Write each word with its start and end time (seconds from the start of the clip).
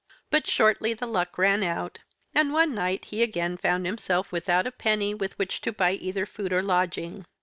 But, 0.31 0.47
shortly, 0.47 0.95
the 0.95 1.05
luck 1.05 1.37
ran 1.37 1.61
out, 1.61 1.99
and 2.33 2.51
one 2.51 2.73
night 2.73 3.05
he 3.05 3.21
again 3.21 3.55
found 3.55 3.85
himself 3.85 4.31
without 4.31 4.65
a 4.65 4.71
penny 4.71 5.13
with 5.13 5.37
which 5.37 5.61
to 5.61 5.71
buy 5.71 5.91
either 5.91 6.25
food 6.25 6.51
or 6.51 6.63
lodging. 6.63 7.23